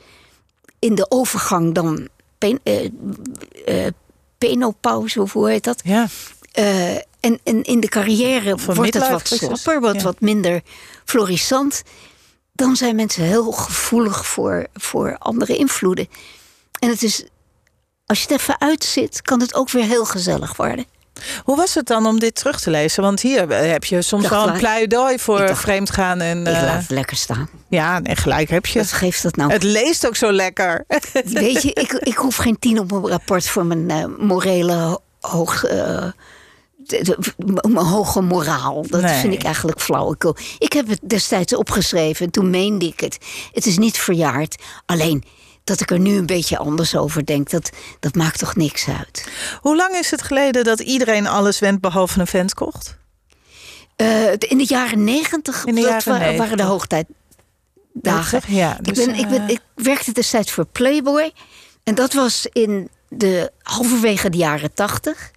in 0.78 0.94
de 0.94 1.06
overgang 1.10 1.74
dan... 1.74 2.08
Pen, 2.38 2.60
eh, 2.62 2.84
eh, 3.66 3.92
penopauze, 4.38 5.22
of 5.22 5.32
hoe 5.32 5.48
heet 5.48 5.64
dat? 5.64 5.80
Ja. 5.84 6.08
En, 7.20 7.38
en 7.42 7.62
in 7.62 7.80
de 7.80 7.88
carrière 7.88 8.56
wordt 8.74 8.94
het 8.94 9.08
wat 9.08 9.26
slapper, 9.26 9.80
wat, 9.80 9.94
Ja. 9.94 10.02
wat 10.02 10.20
minder 10.20 10.62
florissant. 11.04 11.82
Dan 12.52 12.76
zijn 12.76 12.96
mensen 12.96 13.22
heel 13.22 13.52
gevoelig 13.52 14.26
voor, 14.26 14.66
voor 14.74 15.16
andere 15.18 15.56
invloeden. 15.56 16.08
En 16.82 16.88
het 16.88 17.02
is, 17.02 17.24
als 18.06 18.22
je 18.22 18.26
het 18.32 18.40
even 18.40 18.60
uitzit, 18.60 19.22
kan 19.22 19.40
het 19.40 19.54
ook 19.54 19.70
weer 19.70 19.84
heel 19.84 20.04
gezellig 20.04 20.56
worden. 20.56 20.84
Hoe 21.44 21.56
was 21.56 21.74
het 21.74 21.86
dan 21.86 22.06
om 22.06 22.18
dit 22.18 22.34
terug 22.34 22.60
te 22.60 22.70
lezen? 22.70 23.02
Want 23.02 23.20
hier 23.20 23.50
eh, 23.50 23.70
heb 23.70 23.84
je 23.84 24.02
soms 24.02 24.28
wel 24.28 24.48
een 24.48 24.58
pleidooi 24.58 25.18
voor 25.18 25.40
ik 25.40 25.46
dacht, 25.46 25.60
vreemdgaan. 25.60 26.20
En, 26.20 26.40
Ik 26.40 26.46
eh, 26.46 26.62
laat 26.62 26.80
het 26.80 26.90
lekker 26.90 27.16
staan. 27.16 27.48
ja, 27.68 27.98
nee, 27.98 28.16
gelijk 28.16 28.50
heb 28.50 28.66
je. 28.66 28.78
Wat 28.78 28.92
geeft 28.92 29.22
dat 29.22 29.36
nou? 29.36 29.52
Het 29.52 29.62
leest 29.62 30.06
ook 30.06 30.16
zo 30.16 30.32
lekker. 30.32 30.84
Weet 31.24 31.62
je, 31.62 31.72
ik, 31.72 31.92
ik 31.92 32.16
hoef 32.16 32.36
geen 32.36 32.58
tien 32.58 32.78
op 32.78 32.90
mijn 32.90 33.08
rapport 33.08 33.48
voor 33.48 33.66
mijn 33.66 33.90
eh, 33.90 34.04
morele 34.18 34.72
ho- 34.74 35.02
hoog. 35.20 35.62
mijn 37.46 37.86
hoge 37.86 38.20
moraal. 38.20 38.84
Dat 38.88 39.00
Nee. 39.02 39.20
vind 39.20 39.32
ik 39.34 39.42
eigenlijk 39.42 39.80
flauwekul. 39.80 40.36
Ik 40.58 40.72
heb 40.72 40.88
het 40.88 41.00
destijds 41.02 41.54
opgeschreven 41.54 42.26
en 42.26 42.32
toen 42.32 42.50
meende 42.50 42.86
ik 42.86 43.00
het. 43.00 43.18
Het 43.52 43.66
is 43.66 43.78
niet 43.78 43.98
verjaard. 43.98 44.62
Alleen 44.86 45.24
dat 45.64 45.80
ik 45.80 45.90
er 45.90 45.98
nu 45.98 46.16
een 46.16 46.26
beetje 46.26 46.58
anders 46.58 46.96
over 46.96 47.26
denk, 47.26 47.50
dat, 47.50 47.70
dat 48.00 48.14
maakt 48.14 48.38
toch 48.38 48.56
niks 48.56 48.88
uit. 48.88 49.28
Hoe 49.60 49.76
lang 49.76 49.94
is 49.94 50.10
het 50.10 50.22
geleden 50.22 50.64
dat 50.64 50.80
iedereen 50.80 51.26
alles 51.26 51.58
went 51.58 51.80
behalve 51.80 52.20
een 52.20 52.26
vent 52.26 52.54
kocht? 52.54 52.96
Eh, 53.96 54.30
in 54.32 54.58
de 54.58 54.66
jaren 54.68 55.04
negentig 55.04 55.64
In 55.64 55.74
de 55.74 55.80
dat 55.80 55.90
jaren 55.90 56.12
wa- 56.12 56.18
90. 56.18 56.38
waren 56.38 56.56
de 56.56 56.62
hoogtijdagen. 56.62 58.40
Ja, 58.54 58.78
ik, 58.78 58.94
dus, 58.94 59.04
ben, 59.06 59.14
ik, 59.14 59.28
ben, 59.28 59.42
eh, 59.42 59.48
ik 59.48 59.60
werkte 59.74 60.12
destijds 60.12 60.52
voor 60.52 60.64
Playboy. 60.66 61.32
En 61.84 61.94
dat 61.94 62.12
was 62.12 62.46
in 62.52 62.88
de 63.08 63.52
halverwege 63.62 64.30
de 64.30 64.36
jaren 64.38 64.74
tachtig. 64.74 65.30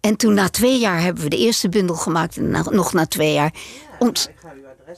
En 0.00 0.16
toen 0.16 0.34
na 0.34 0.48
twee 0.48 0.78
jaar 0.78 1.00
hebben 1.00 1.22
we 1.22 1.28
de 1.28 1.36
eerste 1.38 1.68
bundel 1.68 1.96
gemaakt. 1.96 2.36
En 2.36 2.50
na- 2.50 2.70
nog 2.70 2.92
na 2.92 3.06
twee 3.06 3.32
jaar 3.32 3.52
ont- 3.98 4.30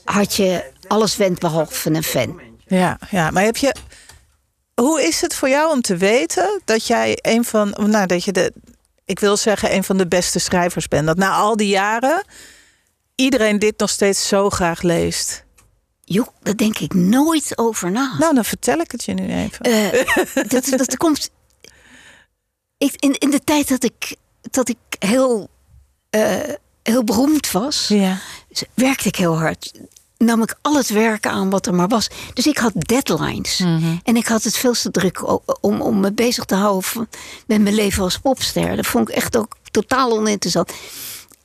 had 0.03 0.35
je 0.35 0.71
alles 0.87 1.15
went 1.15 1.39
behalve 1.39 1.89
een 1.89 2.03
fan. 2.03 2.41
Ja, 2.67 2.99
ja, 3.09 3.31
maar 3.31 3.43
heb 3.43 3.57
je. 3.57 3.75
Hoe 4.81 5.03
is 5.03 5.21
het 5.21 5.35
voor 5.35 5.49
jou 5.49 5.71
om 5.71 5.81
te 5.81 5.97
weten 5.97 6.61
dat 6.65 6.87
jij 6.87 7.17
een 7.21 7.45
van. 7.45 7.75
Nou, 7.77 8.05
dat 8.05 8.23
je 8.23 8.31
de. 8.31 8.53
Ik 9.05 9.19
wil 9.19 9.37
zeggen, 9.37 9.73
een 9.73 9.83
van 9.83 9.97
de 9.97 10.07
beste 10.07 10.39
schrijvers 10.39 10.87
bent. 10.87 11.07
Dat 11.07 11.17
na 11.17 11.31
al 11.31 11.55
die 11.55 11.67
jaren. 11.67 12.25
iedereen 13.15 13.59
dit 13.59 13.79
nog 13.79 13.89
steeds 13.89 14.27
zo 14.27 14.49
graag 14.49 14.81
leest. 14.81 15.43
Joh, 16.03 16.27
daar 16.41 16.55
denk 16.55 16.77
ik 16.77 16.93
nooit 16.93 17.57
over 17.57 17.91
na. 17.91 18.15
Nou, 18.19 18.33
dan 18.35 18.45
vertel 18.45 18.79
ik 18.79 18.91
het 18.91 19.03
je 19.03 19.13
nu 19.13 19.33
even. 19.33 19.65
Eh, 19.65 20.47
dat, 20.47 20.65
dat 20.65 20.97
komt. 20.97 21.29
Ik, 22.77 22.93
in, 22.95 23.13
in 23.13 23.29
de 23.29 23.43
tijd 23.43 23.67
dat 23.67 23.83
ik, 23.83 24.15
dat 24.41 24.69
ik 24.69 24.77
heel, 24.99 25.49
eh, 26.09 26.39
heel 26.83 27.03
beroemd 27.03 27.51
was, 27.51 27.87
ja. 27.87 28.19
werkte 28.73 29.07
ik 29.07 29.15
heel 29.15 29.39
hard. 29.39 29.71
Nam 30.25 30.41
ik 30.41 30.55
al 30.61 30.75
het 30.75 30.89
werk 30.89 31.25
aan 31.27 31.49
wat 31.49 31.65
er 31.65 31.73
maar 31.73 31.87
was. 31.87 32.09
Dus 32.33 32.47
ik 32.47 32.57
had 32.57 32.71
deadlines. 32.75 33.59
En 34.03 34.15
ik 34.15 34.27
had 34.27 34.43
het 34.43 34.57
veel 34.57 34.73
te 34.73 34.91
druk 34.91 35.21
om, 35.61 35.81
om 35.81 35.99
me 35.99 36.11
bezig 36.11 36.45
te 36.45 36.55
houden 36.55 36.83
van- 36.83 37.07
met 37.45 37.61
mijn 37.61 37.75
leven 37.75 38.03
als 38.03 38.17
popster. 38.17 38.75
Dat 38.75 38.85
vond 38.85 39.09
ik 39.09 39.15
echt 39.15 39.37
ook 39.37 39.55
totaal 39.71 40.11
oninteressant. 40.11 40.71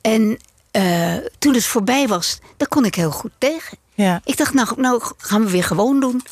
En 0.01 0.37
eh, 0.71 1.13
toen 1.39 1.53
het 1.53 1.65
voorbij 1.65 2.07
was, 2.07 2.39
daar 2.57 2.67
kon 2.67 2.85
ik 2.85 2.95
heel 2.95 3.11
goed 3.11 3.31
tegen. 3.37 3.77
ja. 3.93 4.21
Ik 4.23 4.37
dacht, 4.37 4.53
nou, 4.53 4.67
nou 4.81 5.01
gaan 5.17 5.43
we 5.45 5.49
weer 5.51 5.63
gewoon 5.63 5.99
doen. 5.99 6.23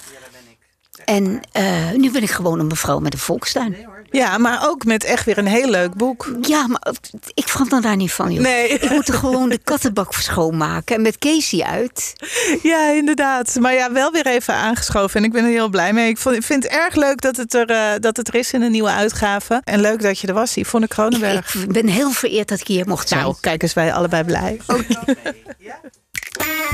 En 1.05 1.41
eh, 1.51 1.91
nu 1.91 2.11
ben 2.11 2.21
ik 2.23 2.29
gewoon 2.31 2.59
een 2.59 2.67
mevrouw 2.67 2.99
met 2.99 3.13
een 3.13 3.19
volkstuin. 3.19 3.75
Ja, 4.15 4.37
maar 4.37 4.67
ook 4.67 4.85
met 4.85 5.03
echt 5.03 5.25
weer 5.25 5.37
een 5.37 5.47
heel 5.47 5.69
leuk 5.69 5.93
boek. 5.93 6.31
Ja, 6.41 6.67
maar 6.67 6.81
ik 7.33 7.47
verander 7.47 7.81
daar 7.81 7.95
niet 7.95 8.11
van, 8.11 8.31
joh. 8.31 8.43
Nee. 8.43 8.67
Ik 8.69 8.89
moet 8.89 9.07
er 9.07 9.13
gewoon 9.13 9.49
de 9.49 9.57
kattenbak 9.57 10.13
schoonmaken. 10.29 10.95
En 10.95 11.01
met 11.01 11.17
Casey 11.17 11.61
uit. 11.63 12.13
Ja, 12.63 12.89
inderdaad. 12.89 13.55
Maar 13.59 13.73
ja, 13.73 13.91
wel 13.91 14.11
weer 14.11 14.25
even 14.27 14.53
aangeschoven. 14.53 15.19
En 15.19 15.23
ik 15.25 15.31
ben 15.31 15.43
er 15.43 15.49
heel 15.49 15.69
blij 15.69 15.93
mee. 15.93 16.09
Ik 16.09 16.17
vond- 16.17 16.35
ik 16.35 16.43
vind 16.43 16.63
het 16.63 16.71
erg 16.71 16.95
leuk 16.95 17.21
dat 17.21 17.35
het, 17.35 17.53
er, 17.53 17.69
eh, 17.69 17.99
dat 17.99 18.17
het 18.17 18.27
er 18.27 18.35
is 18.35 18.51
in 18.53 18.61
een 18.61 18.71
nieuwe 18.71 18.89
uitgave. 18.89 19.61
En 19.63 19.81
leuk 19.81 20.01
dat 20.01 20.19
je 20.19 20.27
er 20.27 20.33
was, 20.33 20.53
Yvonne 20.55 20.87
Kronenberg. 20.87 21.53
Ik 21.55 21.71
ben 21.71 21.87
heel 21.87 22.11
vereerd 22.11 22.47
dat 22.47 22.59
ik 22.59 22.67
hier 22.67 22.87
mocht 22.87 23.07
zijn. 23.07 23.21
Nou, 23.21 23.35
kijk 23.39 23.61
eens, 23.63 23.73
wij 23.73 23.93
allebei 23.93 24.23
blij. 24.23 24.59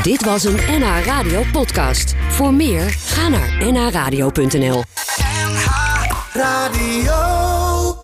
Dit 0.03 0.23
was 0.25 0.43
een 0.43 0.59
NH 0.67 1.05
Radio 1.05 1.43
podcast. 1.51 2.13
Voor 2.29 2.53
meer, 2.53 2.89
ga 3.05 3.27
naar 3.29 3.71
nhradio.nl. 3.71 4.83
Radio. 6.33 7.50